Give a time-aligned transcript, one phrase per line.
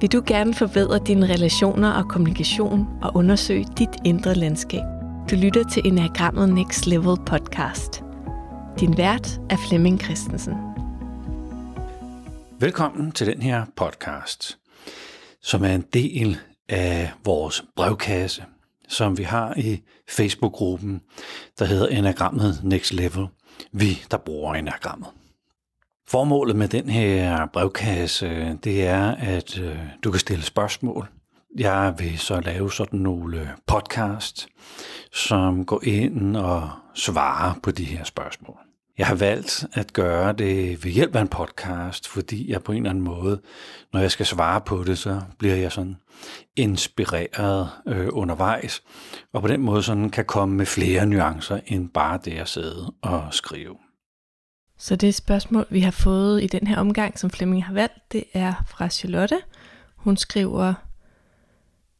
[0.00, 4.82] Vil du gerne forbedre dine relationer og kommunikation og undersøge dit indre landskab?
[5.30, 8.02] Du lytter til Enagrammet Next Level podcast.
[8.80, 10.54] Din vært er Flemming Christensen.
[12.60, 14.58] Velkommen til den her podcast,
[15.42, 16.38] som er en del
[16.68, 18.44] af vores brevkasse,
[18.88, 21.00] som vi har i Facebook-gruppen,
[21.58, 23.26] der hedder Enagrammet Next Level.
[23.72, 25.08] Vi, der bruger Enagrammet.
[26.08, 31.08] Formålet med den her brevkasse, det er, at øh, du kan stille spørgsmål.
[31.58, 34.48] Jeg vil så lave sådan nogle øh, podcast,
[35.12, 38.56] som går ind og svarer på de her spørgsmål.
[38.98, 42.78] Jeg har valgt at gøre det ved hjælp af en podcast, fordi jeg på en
[42.78, 43.40] eller anden måde,
[43.92, 45.96] når jeg skal svare på det, så bliver jeg sådan
[46.56, 48.82] inspireret øh, undervejs,
[49.32, 52.94] og på den måde sådan kan komme med flere nuancer end bare det at sidde
[53.02, 53.76] og skrive.
[54.78, 58.24] Så det spørgsmål, vi har fået i den her omgang, som Flemming har valgt, det
[58.32, 59.40] er fra Charlotte.
[59.96, 60.74] Hun skriver,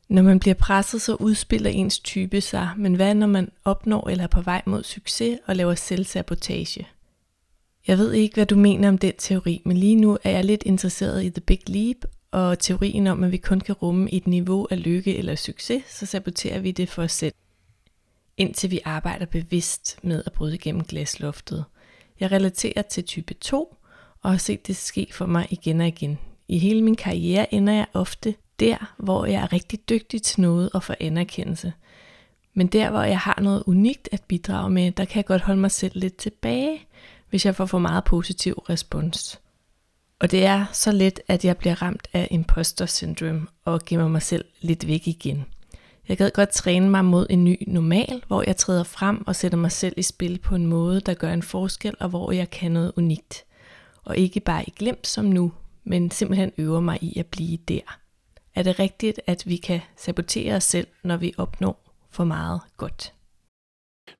[0.09, 4.25] når man bliver presset, så udspiller ens type sig, men hvad når man opnår eller
[4.25, 6.89] er på vej mod succes og laver selvsabotage?
[7.86, 10.62] Jeg ved ikke, hvad du mener om den teori, men lige nu er jeg lidt
[10.62, 11.97] interesseret i The Big Leap
[12.31, 16.06] og teorien om, at vi kun kan rumme et niveau af lykke eller succes, så
[16.06, 17.34] saboterer vi det for os selv,
[18.36, 21.64] indtil vi arbejder bevidst med at bryde igennem glasloftet–
[22.20, 23.77] jeg relaterer til type 2
[24.22, 26.19] og har set det ske for mig igen og igen.
[26.48, 30.70] I hele min karriere ender jeg ofte der, hvor jeg er rigtig dygtig til noget
[30.75, 31.73] og får anerkendelse.
[32.55, 35.61] Men der, hvor jeg har noget unikt at bidrage med, der kan jeg godt holde
[35.61, 36.86] mig selv lidt tilbage,
[37.31, 39.41] hvis jeg får for meget positiv respons.
[40.20, 44.23] Og det er så let, at jeg bliver ramt af imposter syndrome og gemmer mig
[44.23, 45.45] selv lidt væk igen.
[46.09, 49.59] Jeg gad godt træne mig mod en ny normal, hvor jeg træder frem og sætter
[49.59, 52.73] mig selv i spil på en måde, der gør en forskel, og hvor jeg kan
[52.73, 53.45] noget unikt.
[54.05, 55.53] Og ikke bare i glemt som nu,
[55.85, 57.98] men simpelthen øver mig i at blive der.
[58.55, 63.13] Er det rigtigt, at vi kan sabotere os selv, når vi opnår for meget godt?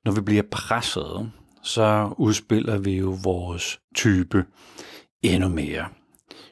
[0.05, 1.31] Når vi bliver presset,
[1.63, 4.45] så udspiller vi jo vores type
[5.21, 5.85] endnu mere.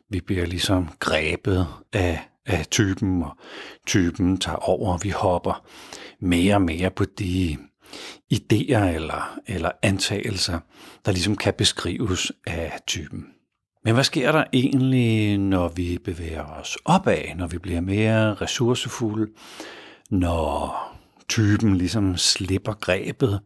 [0.10, 3.38] Vi bliver ligesom grebet af af typen, og
[3.88, 5.66] typen tager over, og vi hopper
[6.20, 7.58] mere og mere på de
[8.34, 10.60] idéer eller, eller antagelser,
[11.06, 13.26] der ligesom kan beskrives af typen.
[13.84, 19.32] Men hvad sker der egentlig, når vi bevæger os opad, når vi bliver mere ressourcefulde,
[20.10, 20.76] når
[21.30, 23.40] typen ligesom slipper grebet,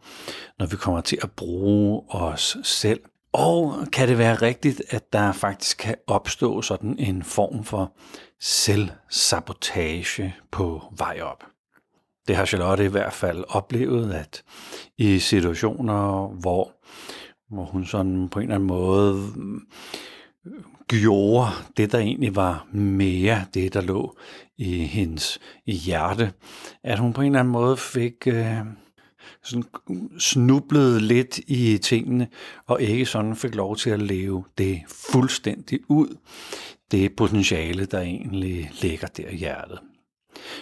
[0.59, 2.99] når vi kommer til at bruge os selv
[3.33, 7.93] og kan det være rigtigt, at der faktisk kan opstå sådan en form for
[8.41, 11.43] selvsabotage på vej op?
[12.27, 14.43] Det har Charlotte i hvert fald oplevet, at
[14.97, 16.71] i situationer, hvor,
[17.49, 19.61] hvor hun sådan på en eller anden måde mm,
[20.87, 21.47] gjorde
[21.77, 24.17] det, der egentlig var mere det, der lå
[24.57, 26.33] i hendes hjerte,
[26.83, 28.27] at hun på en eller anden måde fik...
[28.27, 28.57] Øh,
[29.43, 29.63] sådan
[30.19, 32.27] snublede lidt i tingene,
[32.67, 34.81] og ikke sådan fik lov til at leve det
[35.11, 36.17] fuldstændig ud,
[36.91, 39.79] det potentiale, der egentlig ligger der i hjertet.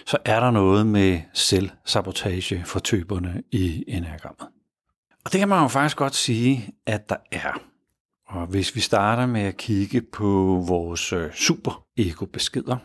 [0.06, 4.48] Så er der noget med selvsabotage for typerne i enagrammet.
[5.24, 7.60] Og det kan man jo faktisk godt sige, at der er.
[8.28, 12.76] Og hvis vi starter med at kigge på vores øh, super-ego-beskeder,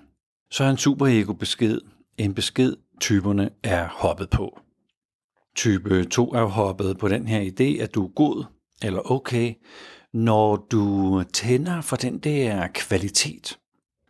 [0.51, 1.79] så er en super-ego-besked
[2.17, 4.59] en besked, typerne er hoppet på.
[5.56, 8.46] Type 2 er hoppet på den her idé, at du er god
[8.84, 9.53] eller okay,
[10.14, 13.59] når du tænder for den der kvalitet,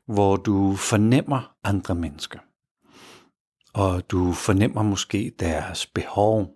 [0.08, 2.40] hvor du fornemmer andre mennesker.
[3.74, 6.48] Og du fornemmer måske deres behov,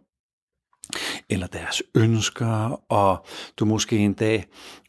[1.30, 3.26] eller deres ønsker, og
[3.58, 4.46] du måske en dag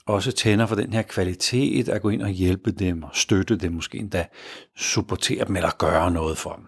[0.07, 3.73] også tænder for den her kvalitet at gå ind og hjælpe dem og støtte dem,
[3.73, 4.27] måske endda
[4.77, 6.67] supportere dem eller gøre noget for dem.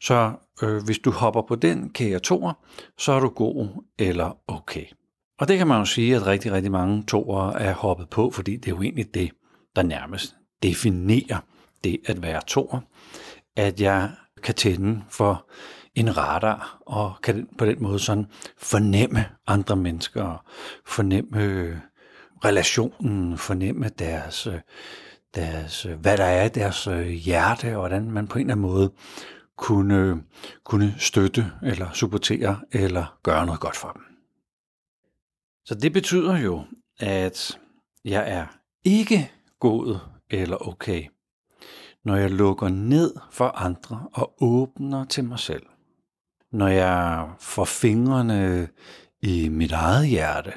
[0.00, 2.52] Så øh, hvis du hopper på den kære toer,
[2.98, 4.84] så er du god eller okay.
[5.38, 8.56] Og det kan man jo sige, at rigtig, rigtig mange toer er hoppet på, fordi
[8.56, 9.30] det er jo egentlig det,
[9.76, 11.38] der nærmest definerer
[11.84, 12.80] det at være toer.
[13.56, 14.10] At jeg
[14.42, 15.46] kan tænde for
[15.94, 18.26] en radar, og kan på den måde sådan
[18.58, 20.44] fornemme andre mennesker,
[20.86, 21.76] fornemme øh,
[22.44, 24.60] relationen, fornemme deres, øh,
[25.34, 26.88] deres, øh, hvad der er i deres
[27.24, 28.90] hjerte, og hvordan man på en eller anden måde
[29.56, 30.22] kunne,
[30.64, 34.02] kunne støtte eller supportere eller gøre noget godt for dem.
[35.64, 36.64] Så det betyder jo,
[36.98, 37.58] at
[38.04, 38.46] jeg er
[38.84, 39.98] ikke god
[40.30, 41.04] eller okay,
[42.04, 45.66] når jeg lukker ned for andre og åbner til mig selv.
[46.52, 48.68] Når jeg får fingrene
[49.22, 50.52] i mit eget hjerte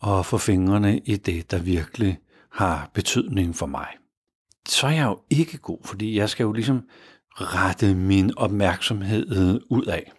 [0.00, 2.18] og får fingrene i det, der virkelig
[2.52, 3.88] har betydning for mig.
[4.68, 6.82] så er jeg jo ikke god, fordi jeg skal jo ligesom
[7.40, 10.12] rette min opmærksomhed ud af.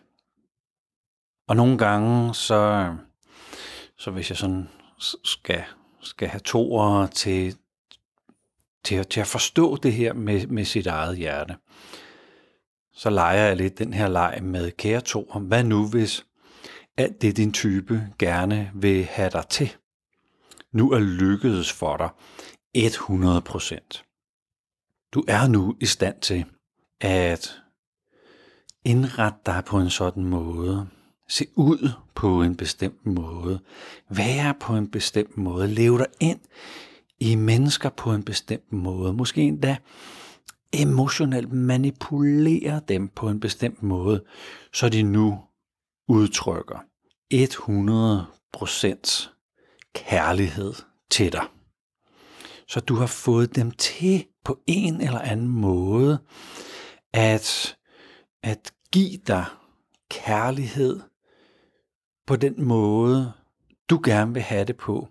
[1.48, 2.94] Og nogle gange, så,
[3.98, 4.69] så hvis jeg sådan
[5.24, 5.63] skal,
[6.01, 7.56] skal have toer til,
[8.83, 11.56] til, til at forstå det her med, med sit eget hjerte,
[12.94, 15.39] så leger jeg lidt den her leg med kære toer.
[15.39, 16.25] Hvad nu hvis
[16.98, 19.75] alt det din type gerne vil have dig til,
[20.72, 22.10] nu er lykkedes for dig
[22.77, 24.06] 100%
[25.13, 26.45] Du er nu i stand til
[27.01, 27.62] at
[28.86, 30.88] indrette dig på en sådan måde,
[31.30, 33.60] se ud på en bestemt måde,
[34.10, 36.40] være på en bestemt måde, leve dig ind
[37.19, 39.78] i mennesker på en bestemt måde, måske endda
[40.74, 44.24] emotionelt manipulere dem på en bestemt måde,
[44.74, 45.40] så de nu
[46.07, 46.78] udtrykker
[47.34, 49.30] 100%
[49.96, 50.74] kærlighed
[51.10, 51.44] til dig.
[52.68, 56.19] Så du har fået dem til på en eller anden måde
[57.13, 57.77] at,
[58.44, 59.45] at give dig
[60.09, 61.00] kærlighed
[62.27, 63.31] på den måde,
[63.89, 65.07] du gerne vil have det på.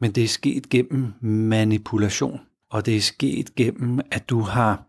[0.00, 2.40] Men det er sket gennem manipulation,
[2.70, 4.84] og det er sket gennem, at du har,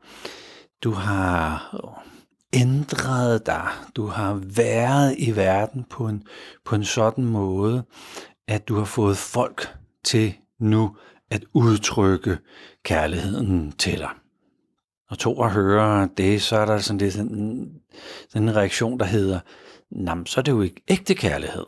[0.84, 1.72] du har
[2.54, 3.68] ændret dig.
[3.96, 6.24] Du har været i verden på en,
[6.66, 7.84] på en sådan måde,
[8.48, 10.98] at du har fået folk til nu
[11.32, 12.38] at udtrykke
[12.84, 14.10] kærligheden til dig.
[15.10, 17.72] Og to at høre det, så er der sådan, det, sådan,
[18.30, 19.40] sådan en reaktion, der hedder,
[19.92, 21.66] Nam, så er det jo ikke ægte kærlighed.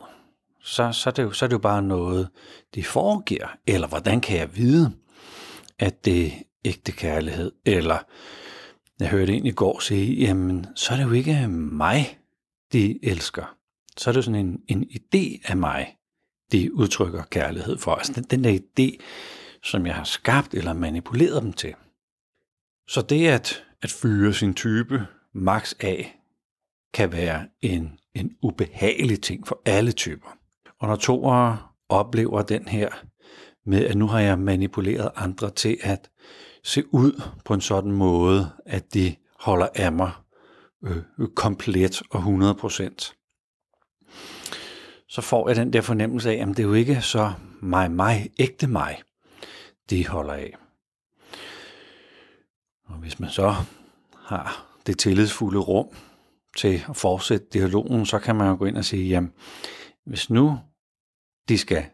[0.62, 2.28] Så, så, er det jo, så er det jo bare noget,
[2.74, 3.56] de foregiver.
[3.66, 4.92] Eller hvordan kan jeg vide,
[5.78, 6.30] at det er
[6.64, 7.52] ægte kærlighed?
[7.64, 7.98] Eller
[9.00, 12.18] jeg hørte en i går sige, jamen, så er det jo ikke mig,
[12.72, 13.54] de elsker.
[13.96, 15.96] Så er det sådan en, en idé af mig,
[16.52, 17.94] de udtrykker kærlighed for.
[17.94, 19.04] Altså den, den der idé,
[19.62, 21.74] som jeg har skabt eller manipuleret dem til.
[22.88, 26.20] Så det at, at fyre sin type max af,
[26.94, 30.28] kan være en, en ubehagelig ting for alle typer.
[30.78, 31.58] Og når toere
[31.88, 32.88] oplever den her
[33.66, 36.10] med, at nu har jeg manipuleret andre til at
[36.64, 40.12] se ud på en sådan måde, at de holder af mig
[40.84, 43.14] øh, komplet og 100%
[45.08, 48.30] så får jeg den der fornemmelse af, at det er jo ikke så mig, mig,
[48.38, 49.02] ægte mig,
[49.90, 50.54] de holder af.
[52.88, 53.54] Og hvis man så
[54.16, 55.88] har det tillidsfulde rum
[56.56, 59.32] til at fortsætte dialogen, så kan man jo gå ind og sige, jamen,
[60.06, 60.58] hvis nu
[61.48, 61.86] de skal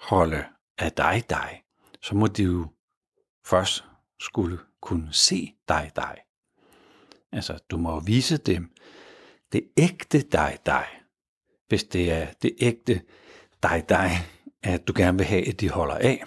[0.00, 0.44] holde
[0.78, 1.62] af dig, dig,
[2.02, 2.66] så må de jo
[3.46, 3.84] først
[4.20, 6.18] skulle kunne se dig, dig.
[7.32, 8.72] Altså, du må vise dem
[9.52, 10.86] det ægte dig, dig.
[11.68, 13.02] Hvis det er det ægte
[13.62, 14.10] dig, dig,
[14.62, 16.24] at du gerne vil have, at de holder af.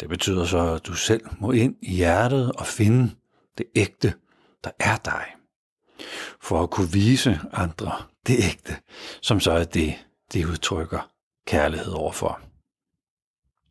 [0.00, 3.10] Det betyder så, at du selv må ind i hjertet og finde
[3.58, 4.14] det ægte,
[4.64, 5.24] der er dig.
[6.40, 7.92] For at kunne vise andre
[8.26, 8.76] det ægte,
[9.22, 9.94] som så er det,
[10.32, 11.10] de udtrykker
[11.46, 12.40] kærlighed overfor.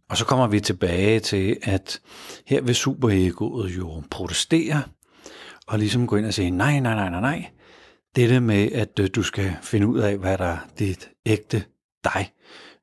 [0.10, 2.02] Og så kommer vi tilbage til, at
[2.46, 4.84] her vil superegoet jo protestere,
[5.68, 7.50] og ligesom gå ind og sige, nej, nej, nej, nej, nej.
[8.16, 11.64] Dette med, at øh, du skal finde ud af, hvad der er dit ægte
[12.04, 12.34] dig,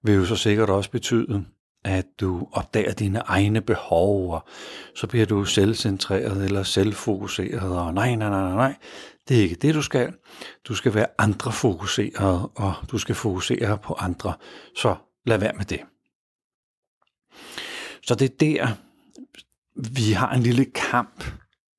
[0.02, 1.44] vil jo så sikkert også betyde,
[1.86, 4.44] at du opdager dine egne behov, og
[4.94, 8.74] så bliver du selvcentreret eller selvfokuseret, og nej, nej, nej, nej,
[9.28, 10.12] det er ikke det, du skal.
[10.64, 14.34] Du skal være andre fokuseret, og du skal fokusere på andre,
[14.76, 15.80] så lad være med det.
[18.02, 18.68] Så det er der,
[19.94, 21.24] vi har en lille kamp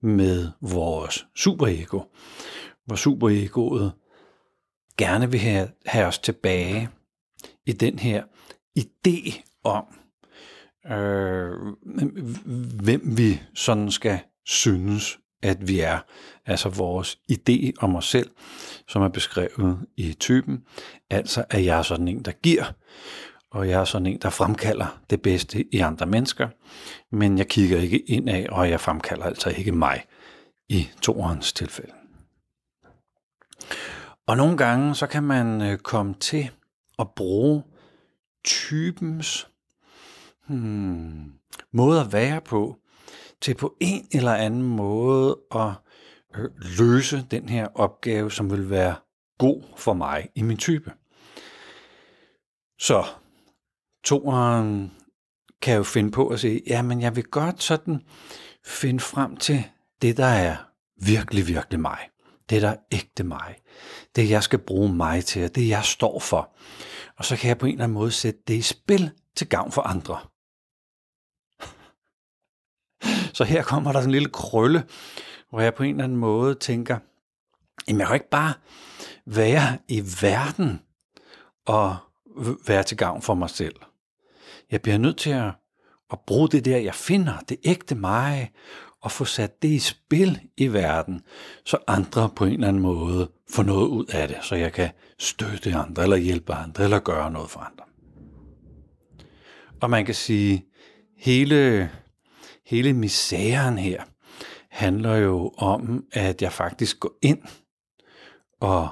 [0.01, 2.01] med vores superego,
[2.85, 3.93] hvor superegoet
[4.97, 6.89] gerne vil have, have os tilbage
[7.65, 8.23] i den her
[8.79, 9.85] idé om,
[10.91, 11.51] øh,
[12.83, 15.99] hvem vi sådan skal synes, at vi er.
[16.45, 18.31] Altså vores idé om os selv,
[18.87, 20.63] som er beskrevet i typen.
[21.09, 22.73] Altså, at jeg er sådan en, der giver,
[23.51, 26.49] og jeg er sådan en, der fremkalder det bedste i andre mennesker,
[27.11, 30.03] men jeg kigger ikke ind af, og jeg fremkalder altså ikke mig
[30.69, 31.93] i toerens tilfælde.
[34.27, 36.49] Og nogle gange, så kan man øh, komme til
[36.99, 37.63] at bruge
[38.45, 39.47] typens
[40.47, 41.31] hmm,
[41.73, 42.77] måde at være på,
[43.41, 45.71] til på en eller anden måde at
[46.35, 46.49] øh,
[46.79, 48.95] løse den her opgave, som vil være
[49.37, 50.91] god for mig i min type.
[52.79, 53.05] Så
[54.03, 54.91] toeren
[55.61, 58.01] kan jo finde på at sige, ja, men jeg vil godt sådan
[58.65, 59.63] finde frem til
[60.01, 60.55] det, der er
[61.01, 61.99] virkelig, virkelig mig.
[62.49, 63.55] Det, der er ægte mig.
[64.15, 66.55] Det, jeg skal bruge mig til, det, jeg står for.
[67.17, 69.71] Og så kan jeg på en eller anden måde sætte det i spil til gavn
[69.71, 70.19] for andre.
[73.37, 74.83] Så her kommer der sådan en lille krølle,
[75.49, 76.97] hvor jeg på en eller anden måde tænker,
[77.87, 78.53] jamen jeg kan ikke bare
[79.25, 80.81] være i verden
[81.65, 81.97] og
[82.67, 83.75] være til gavn for mig selv.
[84.71, 85.51] Jeg bliver nødt til at,
[86.11, 88.51] at bruge det der, jeg finder, det ægte mig,
[89.01, 91.21] og få sat det i spil i verden,
[91.65, 94.89] så andre på en eller anden måde får noget ud af det, så jeg kan
[95.19, 97.83] støtte andre, eller hjælpe andre, eller gøre noget for andre.
[99.81, 100.65] Og man kan sige,
[101.17, 101.89] hele,
[102.67, 104.03] hele misæren her
[104.69, 107.41] handler jo om, at jeg faktisk går ind
[108.61, 108.89] og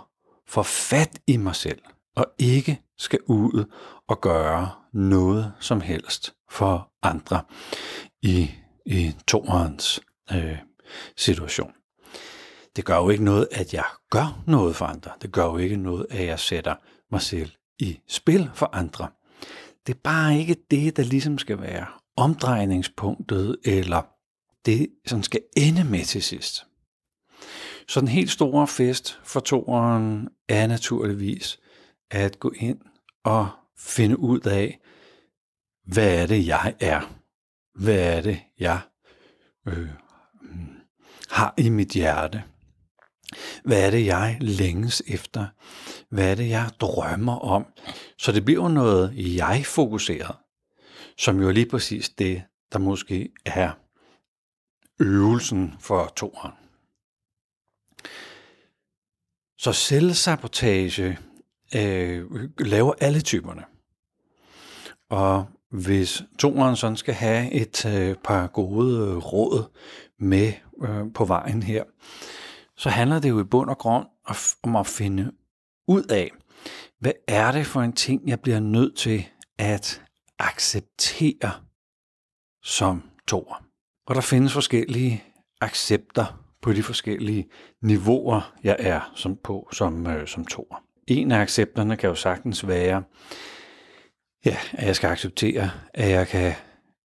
[0.48, 1.82] får fat i mig selv,
[2.15, 3.65] og ikke skal ud
[4.08, 7.41] og gøre noget som helst for andre
[8.22, 8.51] i,
[8.86, 10.01] i toerens
[10.32, 10.58] øh,
[11.17, 11.72] situation.
[12.75, 15.12] Det gør jo ikke noget, at jeg gør noget for andre.
[15.22, 16.75] Det gør jo ikke noget, at jeg sætter
[17.12, 19.08] mig selv i spil for andre.
[19.88, 24.01] Det er bare ikke det, der ligesom skal være omdrejningspunktet, eller
[24.65, 26.65] det, som skal ende med til sidst.
[27.88, 31.60] Så den helt store fest for toeren er naturligvis
[32.12, 32.79] at gå ind
[33.24, 34.79] og finde ud af,
[35.86, 37.15] hvad er det, jeg er?
[37.79, 38.79] Hvad er det, jeg
[39.67, 39.89] øh,
[41.29, 42.43] har i mit hjerte?
[43.63, 45.45] Hvad er det, jeg længes efter?
[46.10, 47.65] Hvad er det, jeg drømmer om?
[48.17, 50.36] Så det bliver noget jeg-fokuseret,
[51.17, 53.72] som jo er lige præcis det, der måske er
[55.00, 56.53] øvelsen for toeren.
[59.57, 61.17] Så selvsabotage
[61.75, 62.25] øh,
[62.60, 63.63] laver alle typerne.
[65.10, 69.63] Og hvis toeren sådan skal have et øh, par gode øh, råd
[70.19, 70.53] med
[70.84, 71.84] øh, på vejen her,
[72.77, 74.07] så handler det jo i bund og grund
[74.63, 75.31] om at finde
[75.88, 76.31] ud af,
[77.00, 79.25] hvad er det for en ting, jeg bliver nødt til
[79.57, 80.01] at
[80.39, 81.51] acceptere
[82.63, 83.65] som toer.
[84.08, 85.24] Og der findes forskellige
[85.62, 87.50] accepter på de forskellige
[87.82, 90.84] niveauer, jeg er som på som, øh, som toer.
[91.08, 93.04] En af accepterne kan jo sagtens være,
[94.46, 96.54] ja, at jeg skal acceptere, at jeg kan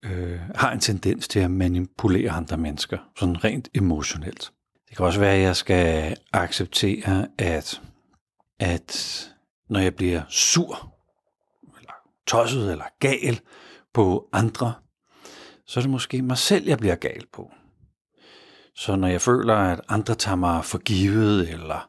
[0.04, 4.52] øh, har en tendens til at manipulere andre mennesker, sådan rent emotionelt.
[4.88, 7.82] Det kan også være, at jeg skal acceptere, at,
[8.60, 9.30] at
[9.68, 10.97] når jeg bliver sur,
[12.28, 13.40] tosset, eller gal
[13.94, 14.72] på andre,
[15.66, 17.50] så er det måske mig selv, jeg bliver gal på.
[18.74, 21.88] Så når jeg føler, at andre tager mig for givet, eller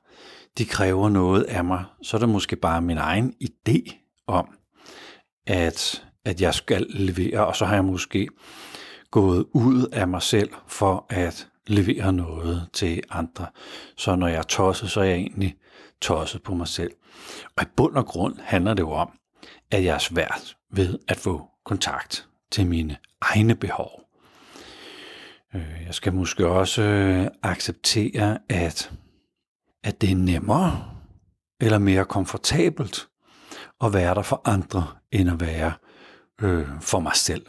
[0.58, 3.94] de kræver noget af mig, så er det måske bare min egen idé
[4.28, 4.48] om,
[5.48, 8.28] at, at jeg skal levere, og så har jeg måske
[9.12, 13.48] gået ud af mig selv for at levere noget til andre.
[13.98, 15.56] Så når jeg er tosset, så er jeg egentlig
[16.02, 16.92] tosset på mig selv.
[17.58, 19.19] Og i bund og grund handler det jo om,
[19.72, 24.02] at jeg er svært ved at få kontakt til mine egne behov.
[25.56, 28.92] Øh, jeg skal måske også øh, acceptere, at,
[29.84, 30.86] at det er nemmere
[31.62, 33.08] eller mere komfortabelt
[33.84, 35.74] at være der for andre, end at være
[36.42, 37.46] øh, for mig selv.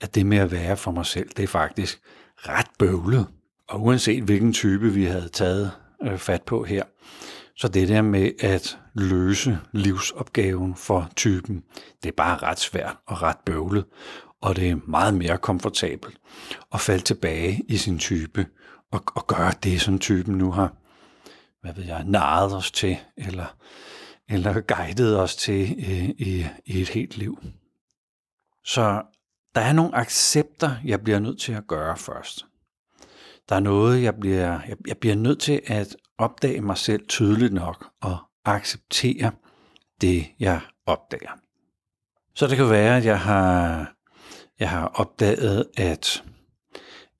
[0.00, 2.00] At det med at være for mig selv, det er faktisk
[2.36, 3.26] ret bøvlet.
[3.68, 6.82] Og uanset hvilken type vi havde taget øh, fat på her,
[7.56, 11.62] så det der med at løse livsopgaven for typen,
[12.02, 13.84] det er bare ret svært og ret bøvlet
[14.40, 16.18] og det er meget mere komfortabelt
[16.74, 18.46] at falde tilbage i sin type
[18.92, 20.76] og, og gøre det, som typen nu har,
[21.60, 23.56] hvad ved jeg, naret os til, eller,
[24.28, 27.38] eller guidet os til øh, i, i et helt liv.
[28.64, 29.02] Så
[29.54, 32.46] der er nogle accepter, jeg bliver nødt til at gøre først.
[33.48, 37.52] Der er noget, jeg bliver, jeg, jeg bliver nødt til at opdage mig selv tydeligt
[37.52, 39.30] nok og acceptere
[40.00, 41.32] det, jeg opdager.
[42.34, 43.98] Så det kan være, at jeg har
[44.58, 46.24] jeg har opdaget, at,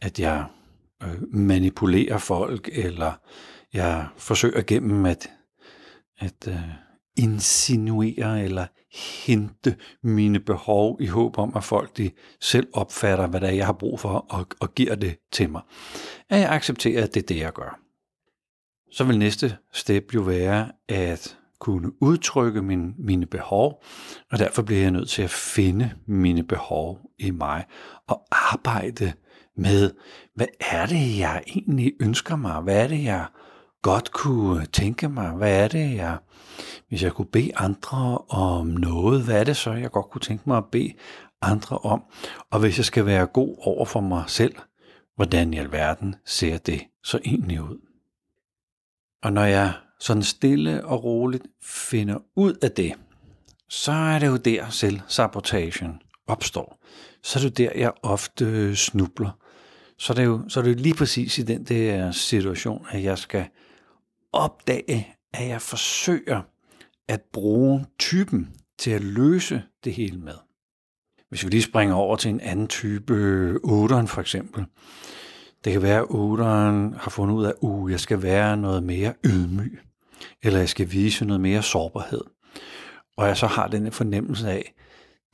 [0.00, 0.46] at jeg
[1.02, 3.12] øh, manipulerer folk, eller
[3.72, 5.30] jeg forsøger gennem at,
[6.18, 6.60] at øh,
[7.18, 8.66] insinuere eller
[9.26, 12.10] hente mine behov i håb om, at folk de
[12.40, 15.62] selv opfatter, hvad det er, jeg har brug for, og, og giver det til mig.
[16.30, 17.80] At jeg accepterer, at det er det, jeg gør.
[18.92, 23.82] Så vil næste step jo være at kunne udtrykke min, mine behov,
[24.30, 27.64] og derfor bliver jeg nødt til at finde mine behov i mig
[28.08, 29.12] og arbejde
[29.56, 29.90] med,
[30.34, 32.60] hvad er det, jeg egentlig ønsker mig?
[32.60, 33.26] Hvad er det, jeg
[33.82, 35.30] godt kunne tænke mig?
[35.30, 36.18] Hvad er det, jeg,
[36.88, 40.44] hvis jeg kunne bede andre om noget, hvad er det så, jeg godt kunne tænke
[40.46, 40.92] mig at bede
[41.42, 42.02] andre om?
[42.50, 44.54] Og hvis jeg skal være god over for mig selv,
[45.16, 47.78] hvordan i alverden ser det så egentlig ud?
[49.22, 52.94] Og når jeg sådan stille og roligt finder ud af det,
[53.68, 56.78] så er det jo der selv sabotagen opstår.
[57.22, 59.30] Så er det der, jeg ofte snubler.
[59.98, 63.02] så er, det jo, så er det jo lige præcis i den der situation, at
[63.02, 63.46] jeg skal
[64.32, 66.42] opdage, at jeg forsøger
[67.08, 70.34] at bruge typen til at løse det hele med.
[71.28, 74.64] Hvis vi lige springer over til en anden type, øh, 8'eren for eksempel.
[75.64, 78.82] Det kan være, at 8'eren har fundet ud af, at uh, jeg skal være noget
[78.82, 79.80] mere ydmyg,
[80.42, 82.20] eller jeg skal vise noget mere sårbarhed.
[83.16, 84.74] Og jeg så har den fornemmelse af,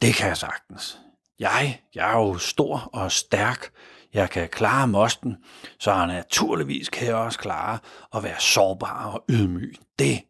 [0.02, 0.98] det kan jeg sagtens.
[1.38, 3.70] Jeg, jeg er jo stor og stærk.
[4.14, 5.36] Jeg kan klare mosten,
[5.78, 7.78] så naturligvis kan jeg også klare
[8.14, 9.74] at være sårbar og ydmyg.
[9.98, 10.20] Det,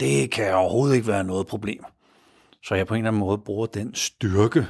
[0.00, 1.84] det kan overhovedet ikke være noget problem.
[2.62, 4.66] Så jeg på en eller anden måde bruger den styrke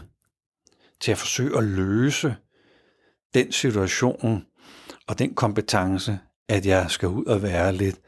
[1.01, 2.37] til at forsøge at løse
[3.35, 4.47] den situation
[5.07, 8.01] og den kompetence, at jeg skal ud og være lidt,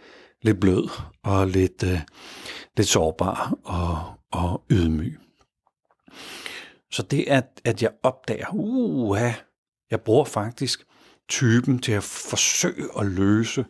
[0.42, 0.88] lidt blød
[1.22, 2.00] og lidt, øh,
[2.76, 5.18] lidt sårbar og, og ydmyg.
[6.90, 9.32] Så det at, at jeg opdager, uha,
[9.90, 10.86] jeg bruger faktisk
[11.28, 13.64] typen til at forsøge at løse,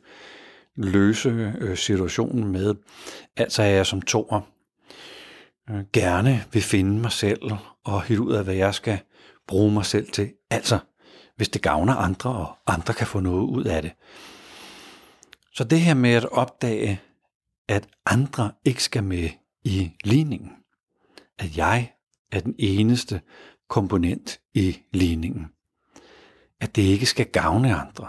[0.76, 2.74] løse øh, situationen med.
[3.36, 4.40] Altså er jeg som toer
[5.70, 7.50] øh, gerne vil finde mig selv
[7.84, 8.98] og helt ud af, hvad jeg skal
[9.46, 10.32] bruge mig selv til.
[10.50, 10.78] Altså,
[11.36, 13.92] hvis det gavner andre, og andre kan få noget ud af det.
[15.54, 17.00] Så det her med at opdage,
[17.68, 19.28] at andre ikke skal med
[19.64, 20.50] i ligningen.
[21.38, 21.92] At jeg
[22.32, 23.20] er den eneste
[23.68, 25.46] komponent i ligningen.
[26.60, 28.08] At det ikke skal gavne andre.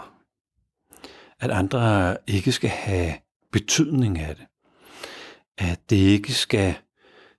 [1.40, 3.14] At andre ikke skal have
[3.52, 4.46] betydning af det.
[5.58, 6.74] At det ikke skal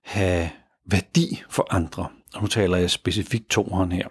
[0.04, 0.50] have
[0.86, 2.08] værdi for andre.
[2.34, 4.08] Og nu taler jeg specifikt toeren her.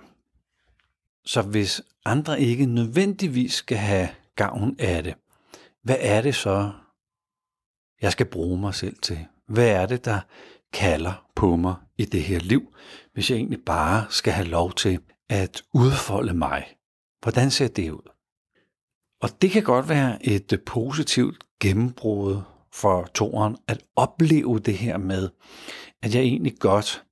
[1.25, 5.15] Så hvis andre ikke nødvendigvis skal have gavn af det,
[5.83, 6.71] hvad er det så,
[8.01, 9.25] jeg skal bruge mig selv til?
[9.47, 10.19] Hvad er det, der
[10.73, 12.75] kalder på mig i det her liv,
[13.13, 16.65] hvis jeg egentlig bare skal have lov til at udfolde mig?
[17.23, 18.09] Hvordan ser det ud?
[19.21, 22.41] Og det kan godt være et øh, positivt gennembrud
[22.73, 25.29] for toren at opleve det her med,
[26.01, 27.03] at jeg egentlig godt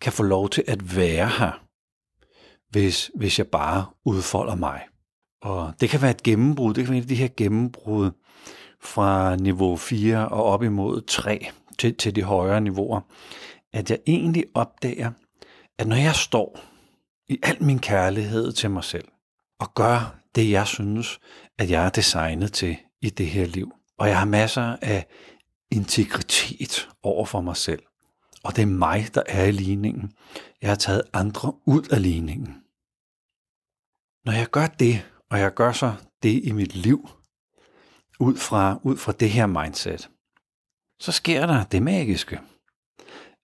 [0.00, 1.64] kan få lov til at være her,
[2.70, 4.82] hvis, hvis jeg bare udfolder mig.
[5.42, 8.10] Og det kan være et gennembrud, det kan være et af de her gennembrud
[8.80, 13.00] fra niveau 4 og op imod 3 til, til de højere niveauer,
[13.72, 15.10] at jeg egentlig opdager,
[15.78, 16.60] at når jeg står
[17.28, 19.08] i al min kærlighed til mig selv,
[19.60, 21.20] og gør det, jeg synes,
[21.58, 25.06] at jeg er designet til i det her liv, og jeg har masser af
[25.70, 27.82] integritet over for mig selv,
[28.44, 30.12] og det er mig, der er i ligningen.
[30.62, 32.62] Jeg har taget andre ud af ligningen.
[34.24, 37.08] Når jeg gør det, og jeg gør så det i mit liv,
[38.20, 40.10] ud fra, ud fra det her mindset,
[41.00, 42.40] så sker der det magiske,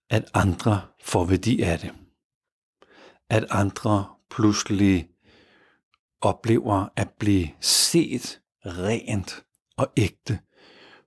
[0.09, 1.93] at andre får værdi af det.
[3.29, 5.09] At andre pludselig
[6.25, 9.43] oplever at blive set rent
[9.77, 10.39] og ægte,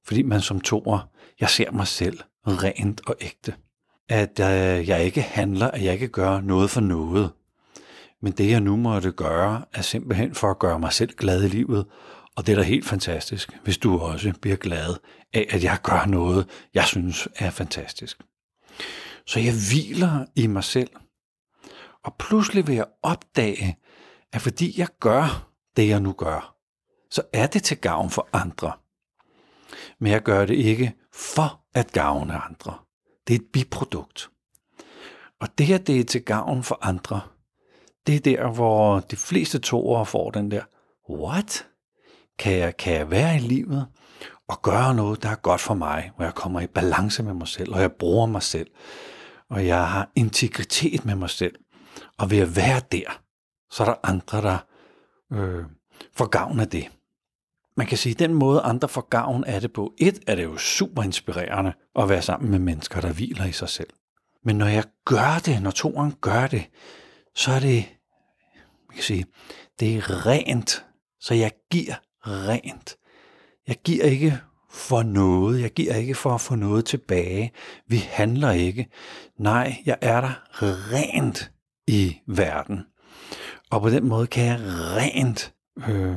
[0.04, 3.54] fordi man som toer, jeg ser mig selv rent og ægte
[4.08, 7.32] at øh, jeg ikke handler, at jeg ikke gør noget for noget.
[8.22, 11.48] Men det jeg nu måtte gøre, er simpelthen for at gøre mig selv glad i
[11.48, 11.86] livet.
[12.36, 14.94] Og det er da helt fantastisk, hvis du også bliver glad
[15.34, 18.18] af, at jeg gør noget, jeg synes er fantastisk.
[19.26, 20.90] Så jeg hviler i mig selv.
[22.04, 23.76] Og pludselig vil jeg opdage,
[24.32, 26.56] at fordi jeg gør det, jeg nu gør,
[27.10, 28.72] så er det til gavn for andre.
[29.98, 32.78] Men jeg gør det ikke for at gavne andre.
[33.26, 34.30] Det er et biprodukt.
[35.40, 37.20] Og det her, det er til gavn for andre.
[38.06, 40.62] Det er der, hvor de fleste toere får den der,
[41.10, 41.66] what?
[42.38, 43.86] Kan jeg, kan jeg være i livet
[44.48, 47.48] og gøre noget, der er godt for mig, hvor jeg kommer i balance med mig
[47.48, 48.70] selv, og jeg bruger mig selv,
[49.50, 51.54] og jeg har integritet med mig selv.
[52.18, 53.20] Og ved at være der,
[53.76, 54.58] så er der andre, der
[55.32, 55.64] øh,
[56.12, 56.90] får gavn af det
[57.76, 60.44] man kan sige, at den måde, andre får gavn af det på, et er det
[60.44, 63.90] jo super inspirerende at være sammen med mennesker, der hviler i sig selv.
[64.44, 66.70] Men når jeg gør det, når toren gør det,
[67.34, 67.84] så er det,
[68.88, 69.26] man kan sige,
[69.80, 70.84] det er rent.
[71.20, 72.96] Så jeg giver rent.
[73.68, 75.60] Jeg giver ikke for noget.
[75.60, 77.52] Jeg giver ikke for at få noget tilbage.
[77.86, 78.88] Vi handler ikke.
[79.38, 81.52] Nej, jeg er der rent
[81.86, 82.80] i verden.
[83.70, 84.60] Og på den måde kan jeg
[84.96, 85.54] rent
[85.88, 86.16] øh,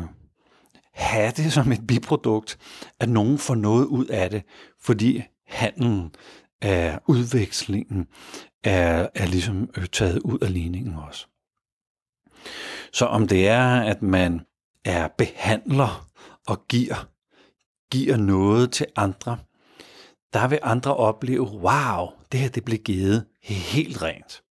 [0.93, 2.57] have det som et biprodukt,
[2.99, 4.43] at nogen får noget ud af det,
[4.81, 6.15] fordi handlen
[6.61, 8.07] af udvekslingen
[8.63, 11.27] er, er ligesom øh, taget ud af ligningen også.
[12.93, 14.41] Så om det er, at man
[14.85, 16.09] er behandler
[16.47, 17.09] og giver,
[17.91, 19.37] giver noget til andre,
[20.33, 24.43] der vil andre opleve, wow, det her det blev givet helt rent.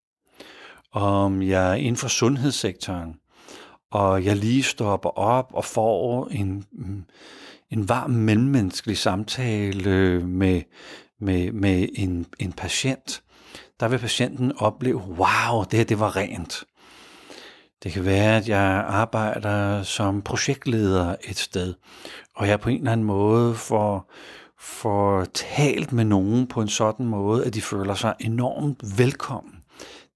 [0.96, 3.14] Om jeg er inden for sundhedssektoren,
[3.90, 6.64] og jeg lige stopper op og får en,
[7.70, 10.62] en varm mellemmenneskelig samtale øh, med,
[11.20, 13.22] med, med en, en patient,
[13.80, 16.64] der vil patienten opleve, wow, det her det var rent.
[17.82, 21.74] Det kan være, at jeg arbejder som projektleder et sted,
[22.36, 24.12] og jeg på en eller anden måde får,
[24.60, 29.55] får talt med nogen på en sådan måde, at de føler sig enormt velkommen.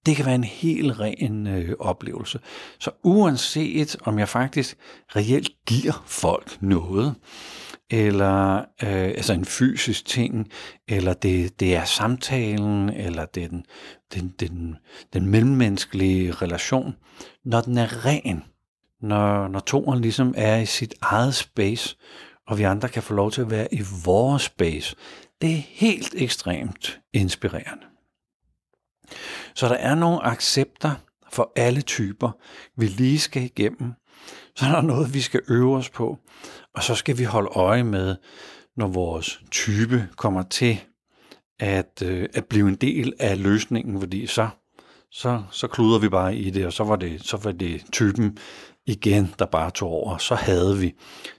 [0.06, 2.40] Det kan være en helt ren øh, oplevelse.
[2.78, 4.76] Så uanset om jeg faktisk
[5.16, 7.14] reelt giver folk noget,
[7.90, 10.50] eller øh, altså en fysisk ting,
[10.88, 13.64] eller det, det er samtalen, eller det er den,
[14.14, 14.76] den, den,
[15.12, 16.94] den mellemmenneskelige relation,
[17.44, 18.44] når den er ren,
[19.00, 21.96] når, når toren ligesom er i sit eget space,
[22.46, 24.96] og vi andre kan få lov til at være i vores space,
[25.42, 27.84] det er helt ekstremt inspirerende.
[29.54, 30.90] Så der er nogle accepter
[31.32, 32.30] for alle typer,
[32.76, 33.92] vi lige skal igennem.
[34.56, 36.18] Så er der noget, vi skal øve os på.
[36.74, 38.16] Og så skal vi holde øje med,
[38.76, 40.80] når vores type kommer til
[41.58, 44.48] at, øh, at blive en del af løsningen, fordi så,
[45.10, 48.38] så, så kluder vi bare i det, og så var det, så var det typen
[48.86, 50.18] igen, der bare tog over.
[50.18, 50.94] Så havde vi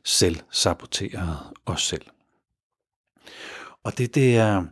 [0.05, 2.05] selv saboteret os selv.
[3.83, 4.63] Og det der,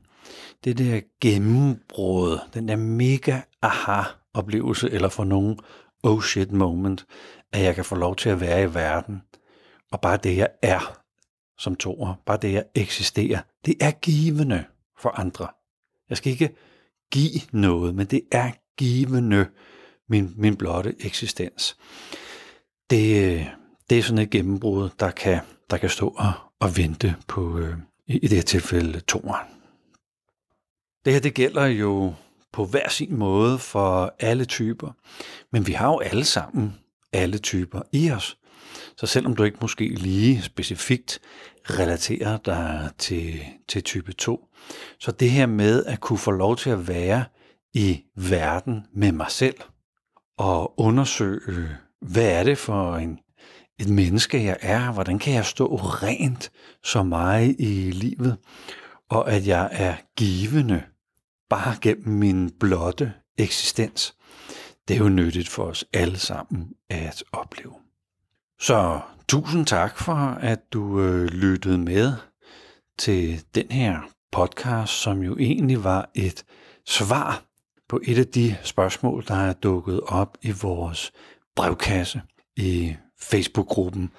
[0.63, 5.59] det der gennembrud, den der mega aha-oplevelse, eller for nogen
[6.03, 7.05] oh shit moment,
[7.53, 9.21] at jeg kan få lov til at være i verden,
[9.91, 10.99] og bare det, jeg er
[11.57, 14.65] som toer, bare det, jeg eksisterer, det er givende
[14.99, 15.47] for andre.
[16.09, 16.55] Jeg skal ikke
[17.11, 19.47] give noget, men det er givende
[20.09, 21.77] min, min blotte eksistens.
[22.89, 23.47] Det,
[23.89, 27.77] det er sådan et gennembrud, der kan, der kan stå og, og vente på, øh,
[28.07, 29.58] i, i det her tilfælde, toeren.
[31.09, 32.13] Det her det gælder jo
[32.53, 34.91] på hver sin måde for alle typer,
[35.51, 36.73] men vi har jo alle sammen
[37.13, 38.37] alle typer i os.
[38.97, 41.19] Så selvom du ikke måske lige specifikt
[41.69, 44.45] relaterer dig til, til type 2,
[44.99, 47.25] så det her med at kunne få lov til at være
[47.73, 49.57] i verden med mig selv
[50.37, 51.69] og undersøge,
[52.01, 53.19] hvad er det for en,
[53.79, 54.91] et menneske, jeg er?
[54.91, 56.51] Hvordan kan jeg stå rent
[56.83, 58.37] som mig i livet?
[59.09, 60.83] Og at jeg er givende
[61.49, 64.15] bare gennem min blotte eksistens.
[64.87, 67.73] Det er jo nyttigt for os alle sammen at opleve.
[68.59, 72.13] Så tusind tak for, at du øh, lyttede med
[72.97, 73.99] til den her
[74.31, 76.45] podcast, som jo egentlig var et
[76.85, 77.43] svar
[77.89, 81.11] på et af de spørgsmål, der er dukket op i vores
[81.55, 82.21] brevkasse
[82.57, 84.11] i Facebook-gruppen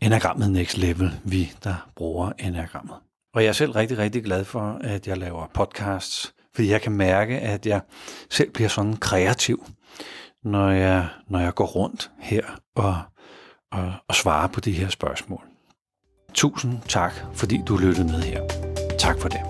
[0.00, 2.96] Enagrammet Next Level, vi der bruger Enagrammet.
[3.34, 6.92] Og jeg er selv rigtig, rigtig glad for, at jeg laver podcasts, fordi jeg kan
[6.92, 7.80] mærke, at jeg
[8.30, 9.66] selv bliver sådan kreativ,
[10.44, 12.42] når jeg, når jeg går rundt her
[12.74, 12.96] og,
[13.72, 15.44] og, og svarer på de her spørgsmål.
[16.34, 18.42] Tusind tak, fordi du lyttede med her.
[18.98, 19.40] Tak for det.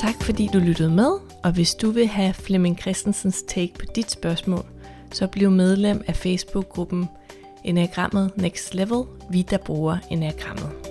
[0.00, 1.10] Tak fordi du lyttede med,
[1.44, 4.77] og hvis du vil have Flemming Christensens take på dit spørgsmål,
[5.12, 7.08] så bliv medlem af Facebook-gruppen
[7.64, 10.87] Enagrammet Next Level, vi der bruger Enagrammet.